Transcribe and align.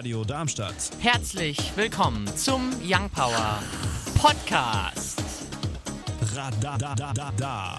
Radio 0.00 0.24
Darmstadt. 0.24 0.90
Herzlich 1.00 1.76
willkommen 1.76 2.26
zum 2.28 2.70
Young 2.82 3.10
Power 3.10 3.62
Podcast. 4.16 5.22
Radadadada. 6.34 7.78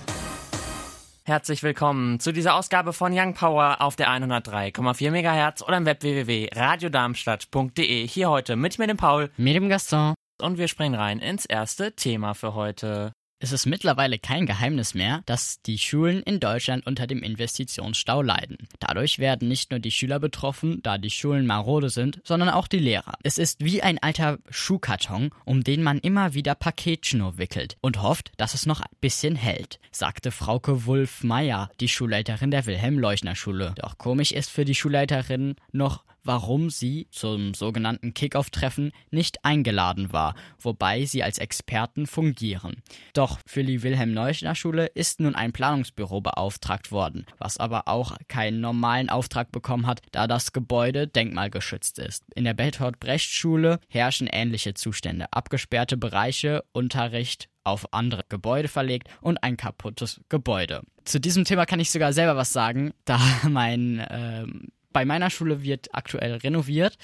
Herzlich 1.24 1.64
willkommen 1.64 2.20
zu 2.20 2.32
dieser 2.32 2.54
Ausgabe 2.54 2.94
von 2.94 3.12
Young 3.12 3.34
Power 3.34 3.78
auf 3.80 3.96
der 3.96 4.12
103,4 4.12 5.10
MHz 5.10 5.64
oder 5.64 5.78
im 5.78 5.88
Web 5.88 6.04
www.radiodarmstadt.de. 6.04 8.08
Hier 8.08 8.30
heute 8.30 8.56
mit 8.56 8.78
mir, 8.78 8.86
dem 8.86 8.98
Paul. 8.98 9.32
Mit 9.38 9.56
dem 9.56 9.68
Gaston. 9.68 10.14
Und 10.40 10.60
wir 10.60 10.68
springen 10.68 10.94
rein 10.94 11.18
ins 11.18 11.48
erste 11.48 11.96
Thema 11.96 12.36
für 12.36 12.54
heute. 12.54 13.14
Es 13.44 13.52
ist 13.52 13.66
mittlerweile 13.66 14.20
kein 14.20 14.46
Geheimnis 14.46 14.94
mehr, 14.94 15.24
dass 15.26 15.64
die 15.64 15.80
Schulen 15.80 16.22
in 16.22 16.40
Deutschland 16.40 16.86
unter 16.86 17.08
dem 17.08 17.24
Investitionsstau 17.24 18.22
leiden. 18.22 18.68
Dadurch 18.80 19.18
werden 19.18 19.48
nicht 19.48 19.72
nur 19.72 19.80
die 19.80 19.90
Schüler 19.90 20.20
betroffen, 20.20 20.84
da 20.84 21.00
die 21.00 21.10
Schulen 21.10 21.48
marode 21.48 21.90
sind, 21.90 22.22
sondern 22.24 22.50
auch 22.50 22.68
die 22.68 22.78
Lehrer. 22.78 23.16
Es 23.24 23.40
ist 23.40 23.66
wie 23.66 23.82
ein 23.82 23.98
alter 23.98 24.38
Schuhkarton, 24.52 25.32
um 25.44 25.64
den 25.64 25.82
man 25.82 25.98
immer 25.98 26.36
wieder 26.36 26.54
Paketschnur 26.54 27.40
wickelt 27.40 27.78
und 27.82 28.04
hofft, 28.04 28.32
dass 28.38 28.54
es 28.54 28.68
noch 28.68 28.80
ein 28.80 28.96
bisschen 29.02 29.36
hält, 29.36 29.80
sagte 29.92 30.30
Frauke 30.30 30.86
Wulff-Meyer, 30.86 31.72
die 31.80 31.88
Schulleiterin 31.90 32.52
der 32.52 32.68
Wilhelm-Leuchner-Schule. 32.68 33.74
Doch 33.78 33.98
komisch 33.98 34.34
ist 34.34 34.52
für 34.52 34.66
die 34.66 34.76
Schulleiterin 34.76 35.56
noch, 35.72 36.04
warum 36.24 36.70
sie 36.70 37.08
zum 37.12 37.54
sogenannten 37.54 38.14
Kick-Off-Treffen 38.14 38.92
nicht 39.10 39.44
eingeladen 39.44 40.14
war, 40.14 40.36
wobei 40.60 41.06
sie 41.06 41.24
als 41.24 41.38
Experten 41.38 42.08
fungieren. 42.08 42.82
Doch 43.14 43.40
für 43.46 43.64
die 43.64 43.84
Wilhelm-Leuchner-Schule 43.84 44.88
ist 44.88 45.20
nun 45.20 45.36
ein 45.36 45.54
Planungsbüro 45.54 46.22
beauftragt 46.22 46.92
worden, 46.92 47.26
was 47.38 47.58
aber 47.58 47.88
auch 47.88 48.18
keinen 48.28 48.62
normalen 48.62 49.10
Auftrag 49.10 49.52
bekommen 49.52 49.88
hat, 49.88 50.02
da 50.12 50.28
das 50.28 50.54
Gebäude 50.54 51.08
denkmalgeschützt 51.08 52.00
ist. 52.00 52.24
In 52.36 52.44
der 52.44 52.54
Bertolt-Brecht-Schule 52.54 53.80
herrschen 53.88 54.28
ähnliche 54.32 54.74
Zustände, 54.74 55.26
abgesperrte 55.32 55.98
Bereiche, 55.98 56.64
Unterricht, 56.72 57.50
auf 57.64 57.94
andere 57.94 58.24
Gebäude 58.30 58.68
verlegt 58.68 59.08
und 59.22 59.44
ein 59.44 59.58
kaputtes 59.58 60.22
Gebäude. 60.30 60.82
Zu 61.06 61.20
diesem 61.20 61.46
Thema 61.46 61.66
kann 61.66 61.80
ich 61.80 61.92
sogar 61.92 62.14
selber 62.14 62.36
was 62.36 62.54
sagen, 62.54 62.92
da 63.06 63.20
mein 63.50 64.06
ähm, 64.10 64.70
bei 64.94 65.06
meiner 65.06 65.30
Schule 65.30 65.64
wird 65.64 65.90
aktuell 65.94 66.36
renoviert, 66.36 66.98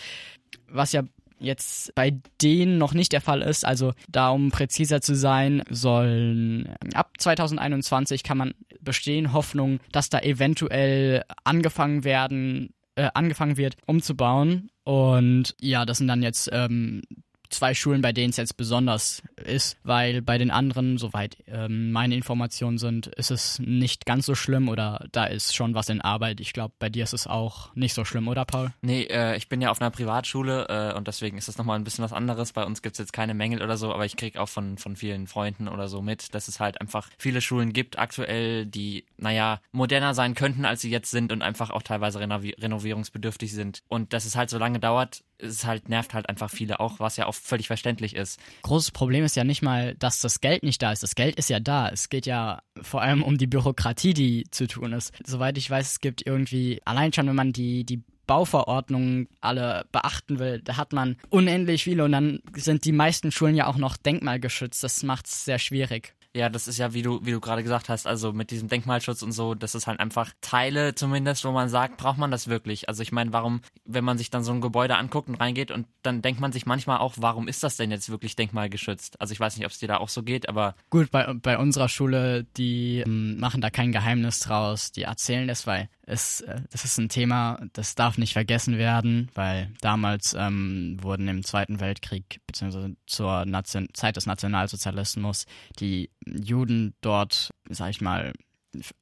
was 0.67 0.91
ja 0.91 1.03
jetzt 1.39 1.93
bei 1.95 2.19
denen 2.41 2.77
noch 2.77 2.93
nicht 2.93 3.13
der 3.13 3.21
Fall 3.21 3.41
ist. 3.41 3.65
Also 3.65 3.93
da 4.09 4.29
um 4.29 4.51
präziser 4.51 5.01
zu 5.01 5.15
sein, 5.15 5.63
sollen 5.69 6.75
ab 6.93 7.11
2021 7.17 8.23
kann 8.23 8.37
man 8.37 8.53
bestehen 8.81 9.33
Hoffnung, 9.33 9.79
dass 9.91 10.09
da 10.09 10.19
eventuell 10.19 11.23
angefangen 11.43 12.03
werden, 12.03 12.73
äh, 12.95 13.09
angefangen 13.13 13.57
wird, 13.57 13.77
umzubauen. 13.85 14.69
Und 14.83 15.55
ja, 15.59 15.85
das 15.85 15.99
sind 15.99 16.07
dann 16.07 16.23
jetzt 16.23 16.49
ähm, 16.51 17.01
zwei 17.49 17.73
Schulen, 17.73 18.01
bei 18.01 18.13
denen 18.13 18.29
es 18.29 18.37
jetzt 18.37 18.57
besonders 18.57 19.23
ist, 19.43 19.77
weil 19.83 20.21
bei 20.21 20.37
den 20.37 20.51
anderen, 20.51 20.97
soweit 20.97 21.37
ähm, 21.47 21.91
meine 21.91 22.15
Informationen 22.15 22.77
sind, 22.77 23.07
ist 23.07 23.31
es 23.31 23.59
nicht 23.59 24.05
ganz 24.05 24.25
so 24.25 24.35
schlimm 24.35 24.69
oder 24.69 25.05
da 25.11 25.25
ist 25.25 25.55
schon 25.55 25.73
was 25.73 25.89
in 25.89 26.01
Arbeit. 26.01 26.39
Ich 26.39 26.53
glaube, 26.53 26.73
bei 26.79 26.89
dir 26.89 27.03
ist 27.03 27.13
es 27.13 27.27
auch 27.27 27.73
nicht 27.75 27.93
so 27.93 28.05
schlimm, 28.05 28.27
oder 28.27 28.45
Paul? 28.45 28.73
Nee, 28.81 29.03
äh, 29.03 29.35
ich 29.37 29.49
bin 29.49 29.61
ja 29.61 29.69
auf 29.69 29.81
einer 29.81 29.91
Privatschule 29.91 30.67
äh, 30.69 30.97
und 30.97 31.07
deswegen 31.07 31.37
ist 31.37 31.47
das 31.47 31.57
nochmal 31.57 31.77
ein 31.77 31.83
bisschen 31.83 32.03
was 32.03 32.13
anderes. 32.13 32.53
Bei 32.53 32.65
uns 32.65 32.81
gibt 32.81 32.95
es 32.95 32.99
jetzt 32.99 33.13
keine 33.13 33.33
Mängel 33.33 33.61
oder 33.61 33.77
so, 33.77 33.93
aber 33.93 34.05
ich 34.05 34.15
kriege 34.15 34.41
auch 34.41 34.49
von, 34.49 34.77
von 34.77 34.95
vielen 34.95 35.27
Freunden 35.27 35.67
oder 35.67 35.87
so 35.87 36.01
mit, 36.01 36.33
dass 36.33 36.47
es 36.47 36.59
halt 36.59 36.81
einfach 36.81 37.09
viele 37.17 37.41
Schulen 37.41 37.73
gibt 37.73 37.97
aktuell, 37.99 38.65
die, 38.65 39.05
naja, 39.17 39.61
moderner 39.71 40.13
sein 40.13 40.35
könnten, 40.35 40.65
als 40.65 40.81
sie 40.81 40.89
jetzt 40.89 41.11
sind 41.11 41.31
und 41.31 41.41
einfach 41.41 41.69
auch 41.69 41.83
teilweise 41.83 42.19
renovi 42.19 42.55
renovierungsbedürftig 42.59 43.53
sind. 43.53 43.83
Und 43.87 44.13
dass 44.13 44.25
es 44.25 44.35
halt 44.35 44.49
so 44.49 44.57
lange 44.57 44.79
dauert, 44.79 45.23
es 45.39 45.65
halt 45.65 45.89
nervt 45.89 46.13
halt 46.13 46.29
einfach 46.29 46.49
viele 46.49 46.79
auch, 46.79 46.99
was 46.99 47.17
ja 47.17 47.27
auch 47.27 47.35
völlig 47.37 47.67
verständlich 47.67 48.15
ist. 48.15 48.39
Großes 48.63 48.91
Problem 48.91 49.23
ist 49.23 49.35
ja 49.35 49.43
nicht 49.43 49.61
mal, 49.61 49.95
dass 49.95 50.19
das 50.19 50.41
Geld 50.41 50.63
nicht 50.63 50.81
da 50.81 50.91
ist. 50.91 51.03
Das 51.03 51.15
Geld 51.15 51.35
ist 51.35 51.49
ja 51.49 51.59
da. 51.59 51.89
Es 51.89 52.09
geht 52.09 52.25
ja 52.25 52.61
vor 52.81 53.01
allem 53.01 53.23
um 53.23 53.37
die 53.37 53.47
Bürokratie, 53.47 54.13
die 54.13 54.45
zu 54.51 54.67
tun 54.67 54.93
ist. 54.93 55.13
Soweit 55.25 55.57
ich 55.57 55.69
weiß, 55.69 55.91
es 55.91 55.99
gibt 55.99 56.25
irgendwie, 56.25 56.81
allein 56.85 57.13
schon, 57.13 57.27
wenn 57.27 57.35
man 57.35 57.53
die, 57.53 57.83
die 57.85 58.03
Bauverordnungen 58.27 59.29
alle 59.39 59.85
beachten 59.91 60.37
will, 60.37 60.61
da 60.61 60.77
hat 60.77 60.93
man 60.93 61.17
unendlich 61.29 61.85
viele 61.85 62.03
und 62.03 62.11
dann 62.11 62.41
sind 62.55 62.85
die 62.85 62.91
meisten 62.91 63.31
Schulen 63.31 63.55
ja 63.55 63.67
auch 63.67 63.77
noch 63.77 63.97
denkmalgeschützt. 63.97 64.83
Das 64.83 65.01
macht 65.03 65.27
es 65.27 65.45
sehr 65.45 65.59
schwierig. 65.59 66.13
Ja, 66.37 66.49
das 66.49 66.67
ist 66.67 66.77
ja, 66.77 66.93
wie 66.93 67.01
du, 67.01 67.19
wie 67.23 67.31
du 67.31 67.39
gerade 67.39 67.63
gesagt 67.63 67.89
hast, 67.89 68.05
also 68.05 68.31
mit 68.31 68.51
diesem 68.51 68.67
Denkmalschutz 68.67 69.23
und 69.23 69.31
so, 69.31 69.55
das 69.55 69.73
ist 69.73 69.87
halt 69.87 69.99
einfach 69.99 70.33
Teile 70.39 70.93
zumindest, 70.93 71.43
wo 71.45 71.51
man 71.51 71.67
sagt, 71.67 71.97
braucht 71.97 72.19
man 72.19 72.29
das 72.29 72.47
wirklich? 72.47 72.87
Also 72.87 73.01
ich 73.01 73.11
meine, 73.11 73.33
warum, 73.33 73.61
wenn 73.85 74.03
man 74.03 74.19
sich 74.19 74.29
dann 74.29 74.43
so 74.43 74.51
ein 74.51 74.61
Gebäude 74.61 74.97
anguckt 74.97 75.29
und 75.29 75.35
reingeht 75.35 75.71
und 75.71 75.87
dann 76.03 76.21
denkt 76.21 76.39
man 76.39 76.51
sich 76.51 76.67
manchmal 76.67 76.99
auch, 76.99 77.15
warum 77.17 77.47
ist 77.47 77.63
das 77.63 77.75
denn 77.75 77.89
jetzt 77.89 78.11
wirklich 78.11 78.35
denkmalgeschützt? 78.35 79.19
Also 79.19 79.31
ich 79.31 79.39
weiß 79.39 79.57
nicht, 79.57 79.65
ob 79.65 79.71
es 79.71 79.79
dir 79.79 79.87
da 79.87 79.97
auch 79.97 80.09
so 80.09 80.21
geht, 80.21 80.47
aber. 80.47 80.75
Gut, 80.91 81.09
bei, 81.09 81.33
bei 81.33 81.57
unserer 81.57 81.89
Schule, 81.89 82.45
die 82.55 82.99
ähm, 82.99 83.39
machen 83.39 83.59
da 83.59 83.71
kein 83.71 83.91
Geheimnis 83.91 84.39
draus, 84.41 84.91
die 84.91 85.03
erzählen 85.03 85.47
das, 85.47 85.65
weil 85.65 85.89
es, 86.07 86.41
äh, 86.41 86.61
das 86.71 86.85
ist 86.85 86.97
ein 86.97 87.09
Thema, 87.09 87.59
das 87.73 87.93
darf 87.93 88.17
nicht 88.17 88.33
vergessen 88.33 88.77
werden, 88.77 89.29
weil 89.35 89.71
damals 89.81 90.33
ähm, 90.37 90.97
wurden 91.01 91.27
im 91.27 91.43
Zweiten 91.43 91.79
Weltkrieg 91.79 92.39
beziehungsweise 92.47 92.95
zur 93.05 93.45
Nation 93.45 93.89
Zeit 93.93 94.15
des 94.15 94.25
Nationalsozialismus 94.25 95.45
die 95.79 96.09
Juden 96.25 96.95
dort, 97.01 97.53
sag 97.69 97.89
ich 97.89 98.01
mal, 98.01 98.33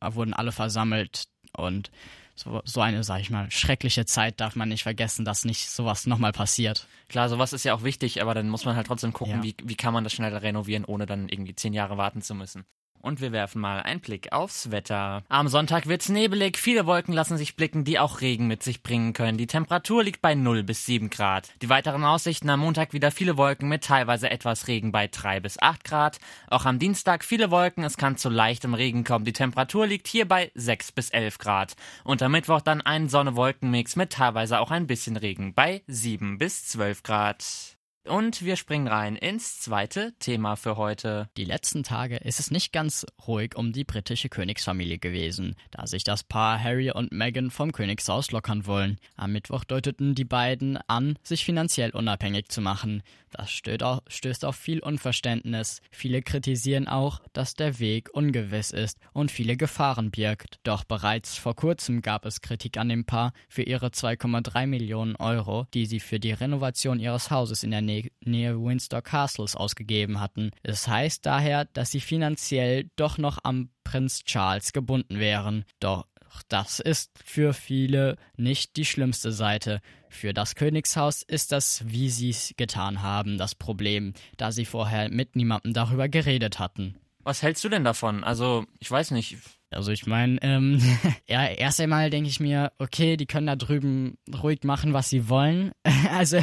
wurden 0.01 0.33
alle 0.33 0.51
versammelt 0.51 1.25
und 1.55 1.91
so, 2.33 2.61
so 2.66 2.81
eine, 2.81 3.03
sag 3.03 3.22
ich 3.22 3.29
mal, 3.29 3.49
schreckliche 3.49 4.05
Zeit 4.05 4.41
darf 4.41 4.55
man 4.55 4.67
nicht 4.67 4.83
vergessen, 4.83 5.23
dass 5.23 5.45
nicht 5.45 5.69
sowas 5.69 6.05
nochmal 6.05 6.33
passiert. 6.33 6.87
Klar, 7.07 7.29
sowas 7.29 7.53
ist 7.53 7.63
ja 7.63 7.73
auch 7.73 7.83
wichtig, 7.83 8.22
aber 8.22 8.33
dann 8.33 8.49
muss 8.49 8.66
man 8.66 8.75
halt 8.75 8.87
trotzdem 8.87 9.13
gucken, 9.13 9.37
Ja. 9.37 9.43
wie, 9.43 9.55
wie 9.63 9.75
kann 9.75 9.93
man 9.93 10.03
das 10.03 10.11
schneller 10.11 10.41
renovieren, 10.41 10.83
ohne 10.85 11.05
dann 11.05 11.29
irgendwie 11.29 11.55
zehn 11.55 11.73
Jahre 11.73 11.97
warten 11.97 12.22
zu 12.22 12.35
müssen. 12.35 12.66
Und 13.05 13.21
wir 13.21 13.31
werfen 13.31 13.61
mal 13.61 13.83
einen 13.83 13.99
Blick 13.99 14.33
aufs 14.33 14.71
Wetter. 14.71 15.21
Am 15.29 15.47
Sonntag 15.47 15.85
wird's 15.85 16.09
nebelig, 16.09 16.57
viele 16.57 16.88
Wolken 16.88 17.13
lassen 17.13 17.38
sich 17.38 17.55
blicken, 17.55 17.83
die 17.83 17.99
auch 17.99 18.19
Regen 18.19 18.47
mit 18.47 18.63
sich 18.63 18.81
bringen 18.81 19.13
können. 19.13 19.38
Die 19.38 19.45
Temperatur 19.45 20.03
liegt 20.03 20.23
bei 20.23 20.33
0 20.33 20.63
bis 20.63 20.88
7 20.88 21.11
Grad. 21.11 21.53
Die 21.61 21.69
weiteren 21.69 22.03
Aussichten 22.03 22.49
am 22.49 22.61
Montag 22.61 22.93
wieder 22.93 23.11
viele 23.11 23.38
Wolken 23.38 23.69
mit 23.69 23.83
teilweise 23.83 24.31
etwas 24.31 24.67
Regen 24.67 24.91
bei 24.91 25.07
3 25.07 25.39
bis 25.39 25.61
8 25.61 25.83
Grad. 25.83 26.19
Auch 26.47 26.66
am 26.66 26.79
Dienstag 26.79 27.23
viele 27.23 27.51
Wolken, 27.51 27.83
es 27.83 27.97
kann 27.97 28.17
zu 28.17 28.29
leichtem 28.29 28.73
Regen 28.73 29.03
kommen. 29.03 29.23
Die 29.23 29.33
Temperatur 29.33 29.85
liegt 29.85 30.07
hier 30.07 30.27
bei 30.27 30.51
6 30.55 30.91
bis 30.93 31.11
11 31.11 31.37
Grad. 31.37 31.75
Und 32.05 32.23
am 32.23 32.31
Mittwoch 32.31 32.61
dann 32.61 32.81
ein 32.81 33.07
Sonne-Wolken-Mix 33.07 33.97
mit 33.97 34.13
teilweise 34.13 34.59
auch 34.59 34.72
ein 34.72 34.87
bisschen 34.87 35.16
Regen 35.16 35.53
bei 35.53 35.83
7 35.85 36.39
bis 36.39 36.66
12 36.66 37.03
Grad. 37.03 37.75
Und 38.07 38.43
wir 38.43 38.55
springen 38.55 38.88
rein 38.88 39.16
ins 39.16 39.59
zweite 39.59 40.13
Thema 40.19 40.55
für 40.55 40.77
heute. 40.77 41.27
Die 41.38 41.43
letzten 41.43 41.81
Tage 41.81 42.17
ist 42.17 42.39
es 42.39 42.51
nicht 42.51 42.71
ganz 42.71 43.03
ruhig 43.27 43.55
um 43.55 43.73
die 43.73 43.83
britische 43.83 44.29
Königsfamilie 44.29 44.99
gewesen, 44.99 45.55
da 45.71 45.88
sich 45.88 46.03
das 46.03 46.23
Paar 46.23 46.61
Harry 46.61 46.91
und 46.91 47.11
Meghan 47.11 47.49
vom 47.49 47.71
Königshaus 47.71 48.31
lockern 48.31 48.67
wollen. 48.67 48.99
Am 49.16 49.31
Mittwoch 49.31 49.63
deuteten 49.63 50.13
die 50.13 50.23
beiden 50.23 50.77
an, 50.88 51.17
sich 51.23 51.43
finanziell 51.45 51.89
unabhängig 51.91 52.49
zu 52.49 52.61
machen. 52.61 53.01
Das 53.38 53.51
stößt 53.51 54.46
auf, 54.46 54.56
viel 54.56 54.79
Unverständnis. 54.79 55.81
Viele 55.91 56.22
kritisieren 56.22 56.88
auch, 56.88 57.19
dass 57.34 57.53
der 57.53 57.79
Weg 57.79 58.09
ungewiss 58.13 58.72
ist 58.72 58.97
und 59.12 59.29
viele 59.29 59.57
Gefahren 59.57 60.09
birgt. 60.09 60.59
Doch 60.63 60.85
bereits 60.85 61.38
vor 61.38 61.53
kurzem 61.56 62.01
gab 62.01 62.25
es 62.25 62.40
Kritik 62.40 62.78
an 62.78 62.88
dem 62.88 63.03
Paar 63.03 63.34
für 63.50 63.63
ihre 63.63 63.88
2,3 63.88 64.68
Millionen 64.68 65.18
Euro, 65.18 65.68
die 65.73 65.85
sie 65.85 66.00
für 66.00 66.19
die 66.19 66.31
Renovation 66.31 67.00
ihres 67.00 67.29
Hauses 67.29 67.63
in 67.63 67.72
der 67.72 67.81
Nä 67.81 68.09
Nähe 68.23 68.57
Windsor 68.57 69.01
Castles 69.01 69.56
ausgegeben 69.56 70.22
hatten. 70.22 70.52
Es 70.63 70.88
heißt 70.88 71.25
daher, 71.25 71.66
dass 71.66 71.91
sie 71.91 72.00
finanziell 72.00 72.90
doch 72.96 73.17
noch 73.17 73.40
am 73.44 73.69
Prinz 73.84 74.23
Charles 74.23 74.72
gebunden 74.72 75.19
wären. 75.19 75.66
Doch 75.79 76.07
das 76.44 76.79
ist 76.79 77.12
für 77.23 77.53
viele 77.53 78.18
nicht 78.38 78.75
die 78.78 78.85
schlimmste 78.85 79.31
Seite. 79.31 79.81
Für 80.09 80.34
das 80.34 80.55
Königshaus 80.55 81.23
ist 81.23 81.52
das, 81.52 81.84
wie 81.85 82.09
sie 82.09 82.29
es 82.29 82.53
getan 82.58 83.02
haben, 83.02 83.37
das 83.37 83.55
Problem, 83.55 84.14
da 84.37 84.52
sie 84.52 84.66
vorher 84.66 85.09
mit 85.09 85.35
niemandem 85.35 85.73
darüber 85.73 86.08
geredet 86.08 86.59
hatten. 86.59 86.96
Was 87.23 87.41
hältst 87.41 87.64
du 87.64 87.70
denn 87.70 87.84
davon? 87.84 88.23
Also, 88.23 88.66
ich 88.79 88.90
weiß 88.90 89.11
nicht. 89.11 89.37
Also 89.72 89.91
ich 89.91 90.05
meine, 90.05 90.37
ähm, 90.41 90.79
ja, 91.28 91.47
erst 91.47 91.82
einmal 91.82 92.09
denke 92.09 92.29
ich 92.29 92.40
mir, 92.40 92.72
okay, 92.78 93.17
die 93.17 93.26
können 93.26 93.47
da 93.47 93.55
drüben 93.55 94.17
ruhig 94.41 94.64
machen, 94.64 94.93
was 94.93 95.09
sie 95.09 95.29
wollen. 95.29 95.72
Also 96.09 96.40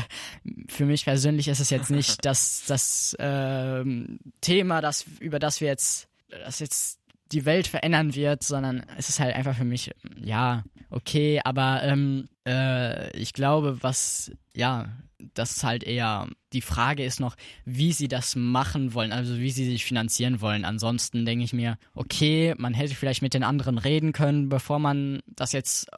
für 0.68 0.84
mich 0.84 1.04
persönlich 1.04 1.48
ist 1.48 1.60
es 1.60 1.70
jetzt 1.70 1.90
nicht 1.90 2.18
das, 2.26 2.64
das 2.66 3.16
ähm, 3.18 4.18
Thema, 4.40 4.80
das, 4.82 5.06
über 5.20 5.38
das 5.38 5.60
wir 5.60 5.68
jetzt, 5.68 6.08
das 6.28 6.58
jetzt 6.58 6.98
die 7.32 7.44
Welt 7.44 7.66
verändern 7.66 8.14
wird, 8.14 8.42
sondern 8.42 8.84
es 8.96 9.08
ist 9.08 9.20
halt 9.20 9.34
einfach 9.34 9.56
für 9.56 9.64
mich, 9.64 9.90
ja, 10.16 10.64
okay, 10.90 11.40
aber 11.44 11.82
ähm, 11.82 12.28
äh, 12.46 13.16
ich 13.16 13.32
glaube, 13.32 13.82
was, 13.82 14.32
ja, 14.54 14.88
das 15.34 15.56
ist 15.56 15.64
halt 15.64 15.84
eher, 15.84 16.28
die 16.52 16.60
Frage 16.60 17.04
ist 17.04 17.20
noch, 17.20 17.36
wie 17.64 17.92
sie 17.92 18.08
das 18.08 18.34
machen 18.36 18.92
wollen, 18.94 19.12
also 19.12 19.38
wie 19.38 19.50
sie 19.50 19.64
sich 19.64 19.84
finanzieren 19.84 20.40
wollen. 20.40 20.64
Ansonsten 20.64 21.24
denke 21.24 21.44
ich 21.44 21.52
mir, 21.52 21.78
okay, 21.94 22.54
man 22.58 22.74
hätte 22.74 22.94
vielleicht 22.94 23.22
mit 23.22 23.34
den 23.34 23.44
anderen 23.44 23.78
reden 23.78 24.12
können, 24.12 24.48
bevor 24.48 24.78
man 24.78 25.20
das 25.26 25.52
jetzt 25.52 25.88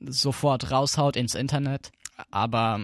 sofort 0.00 0.70
raushaut 0.70 1.16
ins 1.16 1.34
Internet. 1.36 1.92
Aber 2.30 2.80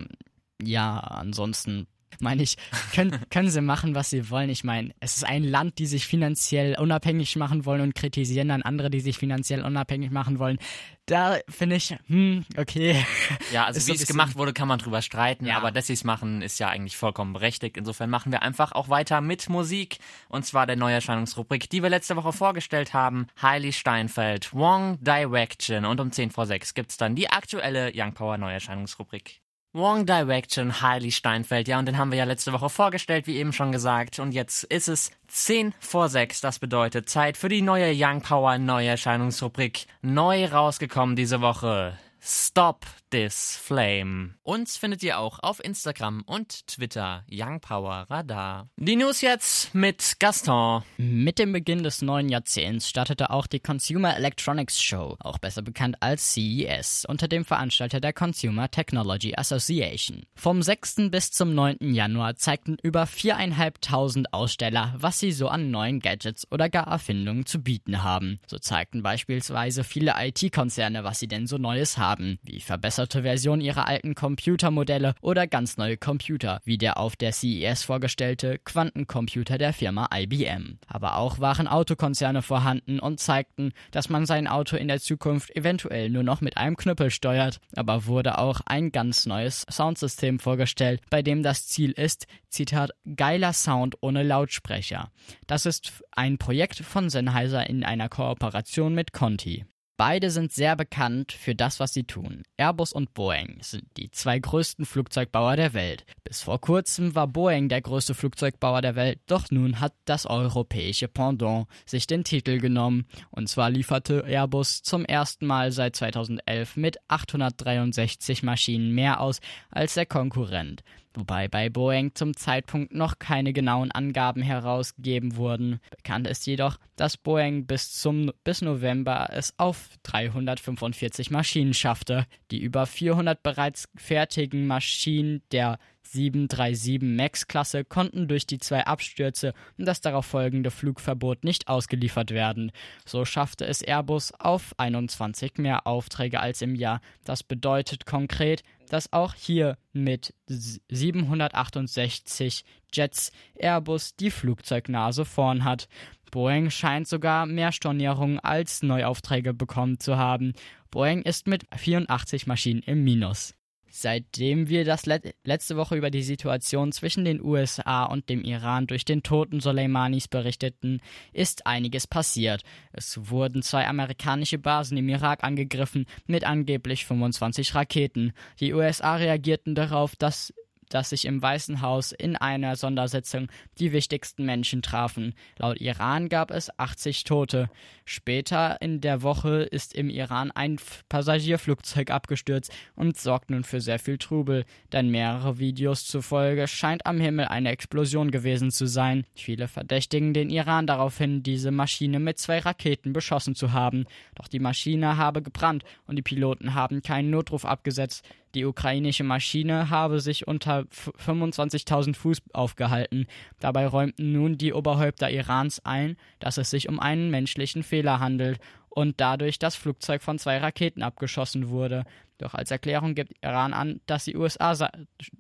Ja, 0.63 0.99
ansonsten 0.99 1.87
meine 2.21 2.43
ich, 2.43 2.57
können, 2.95 3.19
können 3.31 3.51
sie 3.51 3.61
machen, 3.61 3.95
was 3.95 4.11
sie 4.11 4.31
wollen. 4.31 4.51
Ich 4.51 4.65
meine, 4.65 4.93
es 5.01 5.17
ist 5.17 5.25
ein 5.25 5.45
Land, 5.45 5.79
die 5.79 5.87
sich 5.87 6.07
finanziell 6.07 6.79
unabhängig 6.79 7.37
machen 7.37 7.65
wollen 7.65 7.81
und 7.81 7.95
kritisieren 7.95 8.49
dann 8.49 8.63
andere, 8.63 8.91
die 8.91 9.01
sich 9.01 9.19
finanziell 9.19 9.63
unabhängig 9.63 10.11
machen 10.11 10.39
wollen. 10.39 10.59
Da 11.07 11.39
finde 11.49 11.77
ich, 11.77 11.97
hm, 12.07 12.45
okay. 12.59 13.05
Ja, 13.51 13.65
also 13.65 13.87
wie 13.87 13.97
es 13.97 14.07
gemacht 14.07 14.37
wurde, 14.37 14.53
kann 14.53 14.69
man 14.69 14.79
drüber 14.79 15.01
streiten, 15.01 15.47
ja. 15.47 15.57
aber 15.57 15.71
dass 15.71 15.87
sie 15.87 15.95
es 15.95 16.05
machen, 16.05 16.43
ist 16.43 16.59
ja 16.59 16.69
eigentlich 16.69 16.99
vollkommen 16.99 17.33
berechtigt. 17.33 17.79
Insofern 17.79 18.11
machen 18.11 18.31
wir 18.31 18.43
einfach 18.43 18.73
auch 18.73 18.91
weiter 18.91 19.23
mit 19.23 19.49
Musik 19.49 19.99
und 20.29 20.45
zwar 20.45 20.67
der 20.67 20.77
Neuerscheinungsrubrik, 20.77 21.71
die 21.71 21.83
wir 21.83 21.89
letzte 21.89 22.15
Woche 22.17 22.35
vorgestellt 22.35 22.93
haben. 22.93 23.27
Heili 23.41 23.73
Steinfeld, 23.73 24.53
Wrong 24.53 24.99
Direction 25.01 25.87
und 25.87 25.99
um 25.99 26.13
10 26.13 26.31
vor 26.31 26.45
6 26.45 26.75
gibt's 26.75 26.99
dann 26.99 27.15
die 27.15 27.31
aktuelle 27.31 27.91
Young 27.95 28.13
Power 28.13 28.37
Neuerscheinungsrubrik. 28.37 29.41
Wrong 29.79 30.07
Direction, 30.07 30.83
Heili 30.83 31.13
Steinfeld. 31.13 31.69
Ja, 31.69 31.79
und 31.79 31.87
den 31.87 31.99
haben 31.99 32.11
wir 32.11 32.19
ja 32.19 32.25
letzte 32.25 32.53
Woche 32.53 32.69
vorgestellt, 32.69 33.29
wie 33.29 33.37
eben 33.37 33.53
schon 33.53 33.71
gesagt. 33.71 34.19
Und 34.19 34.33
jetzt 34.33 34.65
ist 34.65 34.89
es 34.89 35.13
10 35.29 35.73
vor 35.79 36.09
6. 36.09 36.41
Das 36.41 36.59
bedeutet 36.59 37.09
Zeit 37.09 37.37
für 37.37 37.49
die 37.49 37.63
neue 37.63 37.93
Young 37.95 38.21
Power 38.21 38.59
Neuerscheinungsrubrik. 38.59 39.87
Neu 40.03 40.47
rausgekommen 40.47 41.15
diese 41.15 41.41
Woche. 41.41 41.97
Stop 42.21 42.87
This 43.11 43.57
Flame. 43.57 44.35
Uns 44.43 44.77
findet 44.77 45.03
ihr 45.03 45.19
auch 45.19 45.39
auf 45.39 45.65
Instagram 45.65 46.23
und 46.27 46.67
Twitter 46.67 47.25
Young 47.31 47.61
Power 47.61 48.05
Radar. 48.11 48.69
Die 48.77 48.97
News 48.97 49.23
jetzt 49.23 49.75
mit 49.75 50.17
Gaston. 50.19 50.83
Mit 50.99 51.39
dem 51.39 51.53
Beginn 51.53 51.83
des 51.83 52.03
neuen 52.03 52.29
Jahrzehnts 52.29 52.87
startete 52.89 53.31
auch 53.31 53.47
die 53.47 53.61
Consumer 53.61 54.15
Electronics 54.15 54.83
Show, 54.83 55.17
auch 55.21 55.39
besser 55.39 55.63
bekannt 55.63 55.97
als 56.01 56.35
CES, 56.35 57.07
unter 57.09 57.29
dem 57.29 57.47
Veranstalter 57.47 58.01
der 58.01 58.13
Consumer 58.13 58.71
Technology 58.71 59.35
Association. 59.35 60.25
Vom 60.35 60.63
6. 60.63 61.11
bis 61.11 61.31
zum 61.31 61.55
9. 61.55 61.95
Januar 61.95 62.37
zeigten 62.37 62.77
über 62.83 63.05
4.500 63.05 64.27
Aussteller, 64.33 64.95
was 64.99 65.19
sie 65.19 65.33
so 65.33 65.49
an 65.49 65.71
neuen 65.71 66.01
Gadgets 66.01 66.47
oder 66.51 66.69
gar 66.69 66.89
Erfindungen 66.89 67.47
zu 67.47 67.63
bieten 67.63 68.03
haben. 68.03 68.39
So 68.47 68.59
zeigten 68.59 69.03
beispielsweise 69.03 69.83
viele 69.83 70.15
IT-Konzerne, 70.19 71.05
was 71.05 71.21
sie 71.21 71.29
denn 71.29 71.47
so 71.47 71.57
Neues 71.57 71.97
haben, 71.97 72.39
wie 72.43 72.61
verbesserte 72.61 72.98
verbesserte 72.99 73.23
Version 73.23 73.61
ihrer 73.61 73.87
alten 73.87 74.17
Computermodelle 74.17 75.15
oder 75.21 75.47
ganz 75.47 75.77
neue 75.77 75.97
Computer, 75.97 76.61
wie 76.65 76.79
der 76.79 76.99
auf 76.99 77.15
der 77.15 77.33
CES 77.33 77.85
vorgestellte 77.85 78.59
Quantencomputer 78.59 79.57
der 79.57 79.73
Firma 79.73 80.09
IBM. 80.13 80.79
Aber 80.89 81.17
auch 81.17 81.39
waren 81.39 81.69
Autokonzerne 81.69 82.43
vorhanden 82.43 82.99
und 82.99 83.21
zeigten, 83.21 83.73
dass 83.93 84.09
man 84.09 84.27
sein 84.27 84.49
Auto 84.49 84.77
in 84.77 84.89
der 84.89 85.01
Zukunft 85.01 85.55
eventuell 85.55 86.11
nur 86.11 86.25
noch 86.25 86.41
mit 86.41 86.57
einem 86.57 86.77
Knüppel 86.77 87.11
steuert. 87.11 87.61
Aber 87.77 88.07
wurde 88.07 88.39
auch 88.39 88.63
ein 88.67 88.91
ganz 88.91 89.27
neues 89.27 89.65
Soundsystem 89.71 90.41
vorgestellt, 90.41 91.01
bei 91.09 91.23
dem 91.23 91.45
das 91.45 91.69
Ziel 91.69 91.93
ist, 91.93 92.27
Zitat, 92.49 92.91
geiler 93.15 93.53
Sound 93.53 93.97
ohne 94.01 94.25
Lautsprecher. 94.25 95.13
Das 95.47 95.67
ist 95.67 96.03
ein 96.11 96.39
Projekt 96.39 96.79
von 96.79 97.11
Sennheiser 97.11 97.69
in 97.69 97.85
einer 97.85 98.09
Kooperation 98.09 98.95
mit 98.95 99.13
Conti. 99.13 99.65
Beide 99.99 100.31
sind 100.31 100.53
sehr 100.53 100.77
bekannt 100.77 101.33
für 101.33 101.57
das, 101.57 101.81
was 101.81 101.93
sie 101.93 102.05
tun. 102.05 102.45
Airbus 102.57 102.93
und 102.93 103.15
Boeing 103.15 103.59
sind 103.63 103.85
die 103.97 104.13
zwei 104.13 104.39
größten 104.39 104.87
Flugzeugbauer 104.87 105.57
der 105.57 105.75
Welt. 105.75 106.07
Bis 106.23 106.41
vor 106.41 106.61
kurzem 106.61 107.17
war 107.17 107.27
Boeing 107.27 107.69
der 107.69 107.81
größte 107.81 108.15
Flugzeugbauer 108.15 108.81
der 108.81 108.95
Welt, 108.95 109.19
doch 109.27 109.51
nun 109.51 109.81
hat 109.81 109.95
das 110.05 110.25
europäische 110.25 111.09
Pendant 111.09 111.67
sich 111.85 112.07
den 112.07 112.23
Titel 112.23 112.59
genommen. 112.59 113.07
Und 113.33 113.49
zwar 113.49 113.71
lieferte 113.71 114.25
Airbus 114.25 114.85
zum 114.85 115.05
ersten 115.05 115.47
Mal 115.47 115.73
seit 115.73 115.97
2011 115.97 116.77
mit 116.77 116.99
863 117.09 118.45
Maschinen 118.45 118.95
mehr 118.95 119.21
aus 119.21 119.41
als 119.69 119.95
der 119.95 120.07
Konkurrent 120.07 120.85
wobei 121.15 121.49
bei 121.49 121.69
Boeing 121.69 122.15
zum 122.15 122.37
Zeitpunkt 122.37 122.95
noch 122.95 123.19
keine 123.19 123.53
genauen 123.53 123.91
Angaben 123.91 124.43
herausgegeben 124.43 125.37
wurden. 125.37 125.81
Bekannt 125.91 126.27
ist 126.27 126.47
jedoch, 126.47 126.79
dass 126.97 127.17
Boeing 127.17 127.67
bis 127.67 127.93
zum 127.93 128.33
bis 128.45 128.63
November 128.63 129.29
es 129.33 129.55
auf 129.59 129.91
345 130.05 131.31
Maschinen 131.31 131.75
schaffte. 131.75 132.27
Die 132.51 132.61
über 132.61 132.87
400 132.87 133.43
bereits 133.43 133.89
fertigen 133.97 134.67
Maschinen 134.67 135.43
der 135.53 135.79
737 136.13 137.03
MAX-Klasse 137.03 137.85
konnten 137.85 138.29
durch 138.29 138.47
die 138.47 138.59
zwei 138.59 138.87
Abstürze 138.87 139.53
und 139.77 139.87
das 139.87 140.01
darauf 140.01 140.27
folgende 140.27 140.71
Flugverbot 140.71 141.45
nicht 141.45 141.69
ausgeliefert 141.69 142.31
werden. 142.31 142.73
So 143.05 143.25
schaffte 143.25 143.67
es 143.67 143.83
Airbus 143.83 144.33
auf 144.39 144.75
21 144.79 145.59
mehr 145.59 145.87
Aufträge 145.87 146.41
als 146.41 146.63
im 146.63 146.75
Jahr. 146.75 147.01
Das 147.25 147.43
bedeutet 147.43 148.07
konkret, 148.07 148.63
dass 148.89 149.13
auch 149.13 149.35
hier 149.35 149.77
mit 149.93 150.35
768 150.47 152.65
Jets 152.93 153.33
Airbus 153.55 154.17
die 154.17 154.31
Flugzeugnase 154.31 155.25
vorn 155.25 155.65
hat. 155.65 155.89
Boeing 156.31 156.71
scheint 156.71 157.09
sogar 157.09 157.47
mehr 157.47 157.73
Stornierungen 157.73 158.39
als 158.39 158.83
Neuaufträge 158.83 159.55
bekommen 159.55 159.99
zu 159.99 160.17
haben. 160.17 160.53
Boeing 160.91 161.23
ist 161.23 161.47
mit 161.47 161.65
84 161.75 162.47
Maschinen 162.47 162.83
im 162.83 163.05
Minus. 163.05 163.55
Seitdem 163.91 164.69
wir 164.69 164.85
das 164.85 165.07
Let 165.07 165.35
letzte 165.45 165.77
Woche 165.77 165.97
über 165.97 166.11
die 166.11 166.23
Situation 166.23 166.93
zwischen 166.93 167.25
den 167.25 167.43
USA 167.43 168.05
und 168.05 168.29
dem 168.29 168.43
Iran 168.43 168.87
durch 168.87 169.05
den 169.05 169.23
toten 169.23 169.61
Soleimanis 169.61 170.29
berichteten, 170.29 171.01
ist 171.33 171.67
einiges 171.67 172.07
passiert. 172.07 172.63
Es 172.93 173.31
wurden 173.31 173.63
zwei 173.63 173.87
amerikanische 173.87 174.59
Basen 174.59 174.97
im 174.99 175.09
Irak 175.09 175.43
angegriffen 175.43 176.07
mit 176.27 176.45
angeblich 176.45 177.07
25 177.07 177.75
Raketen. 177.75 178.33
Die 178.61 178.75
USA 178.75 179.17
reagierten 179.17 179.75
darauf, 179.75 180.17
dass 180.17 180.53
dass 180.89 181.11
sich 181.11 181.25
im 181.25 181.41
Weißen 181.41 181.83
Haus 181.83 182.13
in 182.13 182.37
einer 182.37 182.77
Sondersitzung 182.77 183.49
die 183.79 183.93
wichtigsten 183.93 184.45
Menschen 184.45 184.83
trafen. 184.83 185.35
Laut 185.59 185.81
Iran 185.81 186.29
gab 186.29 186.51
es 186.51 186.71
80 186.79 187.25
Tote. 187.25 187.71
Später 188.05 188.81
in 188.81 189.01
der 189.01 189.23
Woche 189.23 189.63
ist 189.63 189.95
im 189.95 190.11
Iran 190.11 190.51
ein 190.51 190.79
Passagierflugzeug 191.09 192.11
abgestürzt 192.11 192.73
und 192.95 193.17
sorgt 193.19 193.51
nun 193.51 193.65
für 193.65 193.81
sehr 193.81 193.99
viel 193.99 194.19
Trubel, 194.19 194.65
denn 194.93 195.11
mehrere 195.11 195.59
Videos 195.59 196.07
zufolge 196.07 196.67
scheint 196.67 197.07
am 197.07 197.21
Himmel 197.21 197.47
eine 197.47 197.71
Explosion 197.71 198.31
gewesen 198.31 198.71
zu 198.71 198.87
sein. 198.87 199.25
Viele 199.35 199.69
verdächtigen 199.69 200.33
den 200.35 200.51
Iran 200.51 200.87
daraufhin, 200.87 201.43
diese 201.43 201.71
Maschine 201.71 202.19
mit 202.19 202.39
zwei 202.39 202.59
Raketen 202.59 203.13
beschossen 203.13 203.55
zu 203.55 203.73
haben. 203.73 204.07
Doch 204.35 204.49
die 204.49 204.59
Maschine 204.59 205.17
habe 205.17 205.43
gebrannt 205.43 205.85
und 206.07 206.17
die 206.17 206.23
Piloten 206.23 206.75
haben 206.75 207.03
keinen 207.03 207.31
Notruf 207.31 207.65
abgesetzt. 207.65 208.25
Die 208.55 208.65
ukrainische 208.65 209.25
Maschine 209.25 209.91
habe 209.91 210.21
sich 210.21 210.49
unter 210.49 210.85
25.000 211.25 212.15
Fuß 212.15 212.43
aufgehalten. 212.53 213.27
Dabei 213.61 213.87
räumten 213.87 214.33
nun 214.33 214.57
die 214.57 214.73
Oberhäupter 214.73 215.31
Irans 215.31 215.85
ein, 215.85 216.17
dass 216.39 216.57
es 216.57 216.71
sich 216.71 216.89
um 216.89 216.99
einen 216.99 217.31
menschlichen 217.31 217.83
Fehler 217.83 218.21
handelt 218.21 218.59
und 218.89 219.21
dadurch 219.21 219.59
das 219.59 219.77
Flugzeug 219.77 220.23
von 220.23 220.39
zwei 220.39 220.59
Raketen 220.59 221.03
abgeschossen 221.03 221.69
wurde. 221.69 222.05
Doch 222.39 222.55
als 222.55 222.71
Erklärung 222.71 223.15
gibt 223.15 223.33
Iran 223.43 223.73
an, 223.73 224.01
dass 224.07 224.25
die 224.25 224.37
USA 224.37 224.91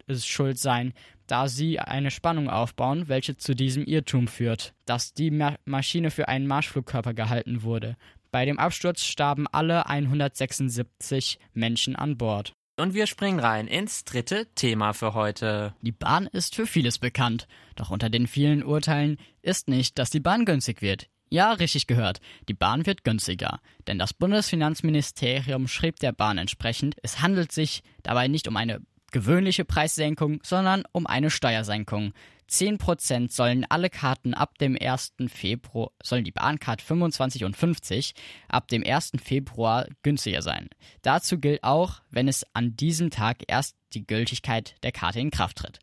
es 0.06 0.26
schuld 0.26 0.58
seien, 0.58 0.92
da 1.26 1.48
sie 1.48 1.78
eine 1.78 2.10
Spannung 2.10 2.50
aufbauen, 2.50 3.08
welche 3.08 3.36
zu 3.36 3.54
diesem 3.54 3.84
Irrtum 3.84 4.28
führt, 4.28 4.74
dass 4.84 5.14
die 5.14 5.30
Ma 5.30 5.56
Maschine 5.64 6.10
für 6.10 6.28
einen 6.28 6.46
Marschflugkörper 6.46 7.14
gehalten 7.14 7.62
wurde. 7.62 7.96
Bei 8.30 8.44
dem 8.44 8.58
Absturz 8.58 9.04
starben 9.04 9.46
alle 9.46 9.86
176 9.86 11.38
Menschen 11.54 11.96
an 11.96 12.18
Bord. 12.18 12.54
Und 12.78 12.94
wir 12.94 13.08
springen 13.08 13.40
rein 13.40 13.66
ins 13.66 14.04
dritte 14.04 14.46
Thema 14.54 14.92
für 14.92 15.12
heute. 15.12 15.74
Die 15.82 15.90
Bahn 15.90 16.28
ist 16.28 16.54
für 16.54 16.64
vieles 16.64 17.00
bekannt, 17.00 17.48
doch 17.74 17.90
unter 17.90 18.08
den 18.08 18.28
vielen 18.28 18.62
Urteilen 18.62 19.18
ist 19.42 19.66
nicht, 19.66 19.98
dass 19.98 20.10
die 20.10 20.20
Bahn 20.20 20.44
günstig 20.44 20.80
wird. 20.80 21.08
Ja, 21.28 21.54
richtig 21.54 21.88
gehört. 21.88 22.20
Die 22.48 22.54
Bahn 22.54 22.86
wird 22.86 23.02
günstiger. 23.02 23.58
Denn 23.88 23.98
das 23.98 24.14
Bundesfinanzministerium 24.14 25.66
schrieb 25.66 25.98
der 25.98 26.12
Bahn 26.12 26.38
entsprechend, 26.38 26.94
es 27.02 27.20
handelt 27.20 27.50
sich 27.50 27.82
dabei 28.04 28.28
nicht 28.28 28.46
um 28.46 28.56
eine 28.56 28.80
gewöhnliche 29.12 29.64
Preissenkung, 29.64 30.40
sondern 30.42 30.84
um 30.92 31.06
eine 31.06 31.30
Steuersenkung. 31.30 32.12
10% 32.50 33.30
sollen 33.30 33.66
alle 33.68 33.90
Karten 33.90 34.32
ab 34.34 34.56
dem 34.58 34.76
1. 34.80 35.14
Februar, 35.28 35.90
sollen 36.02 36.24
die 36.24 36.32
Bahncard 36.32 36.80
25 36.80 37.44
und 37.44 37.56
50 37.56 38.14
ab 38.48 38.68
dem 38.68 38.82
1. 38.84 39.12
Februar 39.22 39.86
günstiger 40.02 40.42
sein. 40.42 40.68
Dazu 41.02 41.38
gilt 41.38 41.62
auch, 41.62 42.00
wenn 42.10 42.26
es 42.26 42.46
an 42.54 42.74
diesem 42.74 43.10
Tag 43.10 43.42
erst 43.46 43.76
die 43.94 44.06
Gültigkeit 44.06 44.74
der 44.82 44.92
Karte 44.92 45.20
in 45.20 45.30
Kraft 45.30 45.58
tritt. 45.58 45.78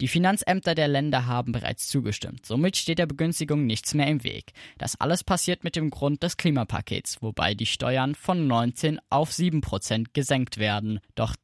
Die 0.00 0.08
Finanzämter 0.08 0.74
der 0.74 0.88
Länder 0.88 1.26
haben 1.26 1.52
bereits 1.52 1.88
zugestimmt. 1.88 2.44
Somit 2.44 2.76
steht 2.76 2.98
der 2.98 3.06
Begünstigung 3.06 3.64
nichts 3.64 3.94
mehr 3.94 4.08
im 4.08 4.22
Weg. 4.24 4.52
Das 4.76 5.00
alles 5.00 5.24
passiert 5.24 5.64
mit 5.64 5.76
dem 5.76 5.90
Grund 5.90 6.22
des 6.22 6.36
Klimapakets, 6.36 7.22
wobei 7.22 7.54
die 7.54 7.66
Steuern 7.66 8.14
von 8.14 8.46
19 8.46 9.00
auf 9.08 9.32
7 9.32 9.60
Prozent 9.62 10.12
gesenkt 10.12 10.58
werden. 10.58 11.00
Doch 11.14 11.34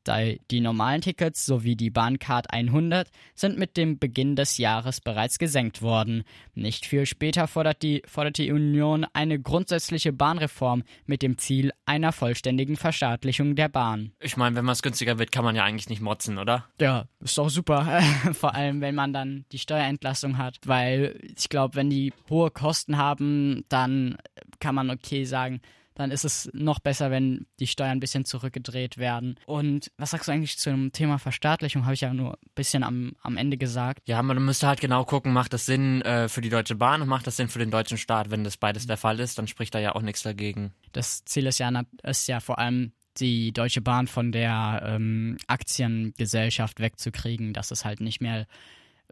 die 0.51 0.61
normalen 0.61 1.01
Tickets 1.01 1.47
sowie 1.47 1.77
die 1.77 1.91
Bahncard 1.91 2.53
100 2.53 3.09
sind 3.35 3.59
mit 3.59 3.77
dem 3.77 3.99
Beginn 3.99 4.37
des 4.37 4.59
Jahres 4.59 5.01
bereits 5.01 5.39
gesenkt 5.39 5.81
worden. 5.81 6.25
Nicht 6.55 6.85
viel 6.85 7.07
später 7.07 7.47
fordert 7.47 7.83
die, 7.83 8.03
fordert 8.07 8.37
die 8.37 8.53
Union 8.53 9.07
eine 9.15 9.41
grundsätzliche 9.41 10.13
Bahnreform 10.13 10.83
mit 11.07 11.23
dem 11.23 11.39
Ziel 11.39 11.73
einer 11.87 12.13
vollständigen 12.13 12.77
Verstaatlichung 12.77 13.57
der 13.57 13.69
Bahn. 13.69 14.13
Ich 14.21 14.37
meine, 14.37 14.57
wenn 14.57 14.67
was 14.67 14.83
günstiger 14.83 15.19
wird, 15.19 15.33
kann 15.33 15.45
man 15.45 15.57
ja 15.57 15.65
eigentlich 15.65 15.89
nicht 15.89 16.00
motzen, 16.01 16.39
oder? 16.39 16.67
Ja, 16.81 17.07
ist 17.21 17.39
doch 17.39 17.51
super. 17.51 18.01
Vor 18.33 18.55
allem, 18.55 18.81
wenn 18.81 18.95
man 18.95 19.13
dann 19.13 19.45
die 19.53 19.59
Steuerentlastung 19.59 20.39
hat, 20.39 20.59
weil 20.65 21.19
ich 21.37 21.49
glaube, 21.49 21.77
wenn 21.77 21.91
die 21.91 22.13
hohe 22.29 22.51
Kosten 22.51 22.97
haben, 22.97 23.65
dann 23.69 24.17
kann 24.59 24.75
man 24.75 24.91
okay 24.91 25.25
sagen, 25.25 25.61
dann 26.01 26.11
ist 26.11 26.25
es 26.25 26.51
noch 26.55 26.79
besser, 26.79 27.11
wenn 27.11 27.47
die 27.59 27.67
Steuern 27.67 27.93
ein 27.93 28.01
bisschen 28.01 28.25
zurückgedreht 28.25 28.97
werden. 28.97 29.37
Und 29.47 29.91
was 29.99 30.11
sagst 30.11 30.29
du 30.29 30.33
eigentlich 30.33 30.59
zum 30.59 30.93
Thema 30.93 31.19
Verstaatlichung? 31.19 31.85
Habe 31.85 31.95
ich 31.95 32.01
ja 32.01 32.15
nur 32.15 32.33
ein 32.33 32.51
bisschen 32.55 32.83
am, 32.83 33.13
am 33.23 33.37
Ende 33.37 33.59
gesagt. 33.59 34.01
Ja, 34.07 34.23
man 34.23 34.43
müsste 34.43 34.67
halt 34.67 34.81
genau 34.81 35.05
gucken, 35.05 35.33
macht 35.33 35.53
das 35.53 35.67
Sinn 35.67 36.01
äh, 36.03 36.29
für 36.29 36.41
die 36.41 36.49
Deutsche 36.49 36.75
Bahn 36.75 37.03
und 37.03 37.09
macht 37.09 37.27
das 37.27 37.37
Sinn 37.37 37.49
für 37.49 37.59
den 37.59 37.71
deutschen 37.71 37.99
Staat? 37.99 38.31
Wenn 38.31 38.45
das 38.45 38.57
beides 38.57 38.87
der 38.87 38.97
Fall 38.97 39.21
ist, 39.21 39.39
dann 39.39 39.47
spricht 39.47 39.75
da 39.75 39.79
ja 39.79 39.95
auch 39.95 40.03
nichts 40.03 40.23
dagegen. 40.23 40.73
Das 40.93 41.25
Ziel 41.25 41.47
ist 41.47 41.59
ja, 41.59 41.71
ist 42.03 42.29
ja 42.29 42.41
vor 42.41 42.59
allem 42.59 42.93
die 43.21 43.53
Deutsche 43.53 43.81
Bahn 43.81 44.07
von 44.07 44.33
der 44.33 44.83
ähm, 44.85 45.37
Aktiengesellschaft 45.47 46.81
wegzukriegen, 46.81 47.53
dass 47.53 47.71
es 47.71 47.85
halt 47.85 48.01
nicht 48.01 48.21
mehr 48.21 48.47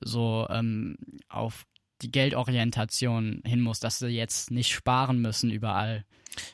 so 0.00 0.47
ähm, 0.50 0.97
auf 1.29 1.65
die 2.03 2.11
Geldorientation 2.11 3.43
hin 3.45 3.61
muss, 3.61 3.81
dass 3.81 3.99
sie 3.99 4.09
jetzt 4.09 4.50
nicht 4.50 4.73
sparen 4.73 5.21
müssen 5.21 5.50
überall. 5.50 6.05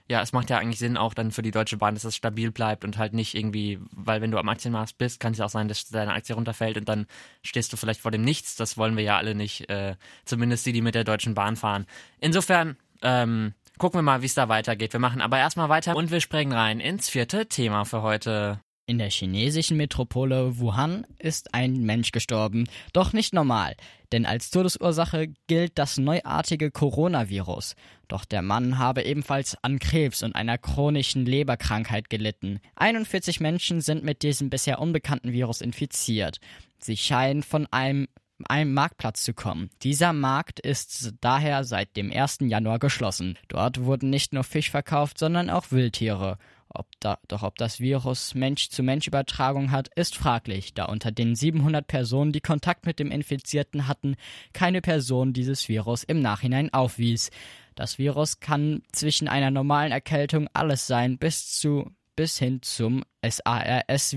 Ja, 0.08 0.22
es 0.22 0.32
macht 0.32 0.48
ja 0.48 0.58
eigentlich 0.58 0.78
Sinn 0.78 0.96
auch 0.96 1.12
dann 1.12 1.30
für 1.30 1.42
die 1.42 1.50
Deutsche 1.50 1.76
Bahn, 1.76 1.94
dass 1.94 2.04
es 2.04 2.16
stabil 2.16 2.50
bleibt 2.50 2.84
und 2.84 2.96
halt 2.96 3.12
nicht 3.12 3.34
irgendwie, 3.34 3.78
weil 3.90 4.22
wenn 4.22 4.30
du 4.30 4.38
am 4.38 4.48
Aktienmarkt 4.48 4.96
bist, 4.96 5.20
kann 5.20 5.32
es 5.32 5.38
ja 5.38 5.44
auch 5.44 5.50
sein, 5.50 5.68
dass 5.68 5.88
deine 5.88 6.14
Aktie 6.14 6.34
runterfällt 6.34 6.78
und 6.78 6.88
dann 6.88 7.06
stehst 7.42 7.72
du 7.72 7.76
vielleicht 7.76 8.00
vor 8.00 8.10
dem 8.10 8.22
Nichts. 8.22 8.56
Das 8.56 8.78
wollen 8.78 8.96
wir 8.96 9.04
ja 9.04 9.18
alle 9.18 9.34
nicht, 9.34 9.68
äh, 9.68 9.96
zumindest 10.24 10.64
die, 10.64 10.72
die 10.72 10.80
mit 10.80 10.94
der 10.94 11.04
Deutschen 11.04 11.34
Bahn 11.34 11.56
fahren. 11.56 11.86
Insofern, 12.18 12.76
ähm, 13.02 13.52
gucken 13.78 13.98
wir 13.98 14.02
mal, 14.02 14.22
wie 14.22 14.26
es 14.26 14.34
da 14.34 14.48
weitergeht. 14.48 14.92
Wir 14.92 15.00
machen 15.00 15.20
aber 15.20 15.38
erstmal 15.38 15.68
weiter 15.68 15.96
und 15.96 16.10
wir 16.10 16.20
springen 16.20 16.52
rein 16.52 16.80
ins 16.80 17.08
vierte 17.08 17.46
Thema 17.46 17.84
für 17.84 18.02
heute. 18.02 18.60
In 18.86 18.98
der 18.98 19.08
chinesischen 19.08 19.78
Metropole 19.78 20.58
Wuhan 20.58 21.06
ist 21.18 21.54
ein 21.54 21.86
Mensch 21.86 22.12
gestorben, 22.12 22.66
doch 22.92 23.14
nicht 23.14 23.32
normal, 23.32 23.76
denn 24.12 24.26
als 24.26 24.50
Todesursache 24.50 25.32
gilt 25.46 25.78
das 25.78 25.96
neuartige 25.96 26.70
Coronavirus. 26.70 27.76
Doch 28.08 28.26
der 28.26 28.42
Mann 28.42 28.78
habe 28.78 29.02
ebenfalls 29.02 29.56
an 29.62 29.78
Krebs 29.78 30.22
und 30.22 30.34
einer 30.34 30.58
chronischen 30.58 31.24
Leberkrankheit 31.24 32.10
gelitten. 32.10 32.60
41 32.76 33.40
Menschen 33.40 33.80
sind 33.80 34.04
mit 34.04 34.22
diesem 34.22 34.50
bisher 34.50 34.78
unbekannten 34.78 35.32
Virus 35.32 35.62
infiziert. 35.62 36.36
Sie 36.78 36.98
scheinen 36.98 37.42
von 37.42 37.66
einem 37.70 38.06
einem 38.46 38.74
Marktplatz 38.74 39.22
zu 39.22 39.34
kommen. 39.34 39.70
Dieser 39.82 40.12
Markt 40.12 40.60
ist 40.60 41.14
daher 41.20 41.64
seit 41.64 41.96
dem 41.96 42.10
1. 42.10 42.38
Januar 42.40 42.78
geschlossen. 42.78 43.38
Dort 43.48 43.84
wurden 43.84 44.10
nicht 44.10 44.32
nur 44.32 44.44
Fisch 44.44 44.70
verkauft, 44.70 45.18
sondern 45.18 45.50
auch 45.50 45.70
Wildtiere. 45.70 46.38
Ob 46.68 46.88
da, 46.98 47.18
doch 47.28 47.44
ob 47.44 47.56
das 47.56 47.78
Virus 47.78 48.34
Mensch-zu-Mensch-Übertragung 48.34 49.70
hat, 49.70 49.88
ist 49.94 50.16
fraglich, 50.16 50.74
da 50.74 50.86
unter 50.86 51.12
den 51.12 51.36
700 51.36 51.86
Personen, 51.86 52.32
die 52.32 52.40
Kontakt 52.40 52.84
mit 52.84 52.98
dem 52.98 53.12
Infizierten 53.12 53.86
hatten, 53.86 54.16
keine 54.52 54.80
Person 54.80 55.32
dieses 55.32 55.68
Virus 55.68 56.02
im 56.02 56.20
Nachhinein 56.20 56.72
aufwies. 56.72 57.30
Das 57.76 57.98
Virus 57.98 58.40
kann 58.40 58.82
zwischen 58.90 59.28
einer 59.28 59.52
normalen 59.52 59.92
Erkältung 59.92 60.48
alles 60.52 60.88
sein, 60.88 61.18
bis 61.18 61.52
zu 61.52 61.92
bis 62.16 62.38
hin 62.38 62.62
zum 62.62 63.04
SARS, 63.22 64.16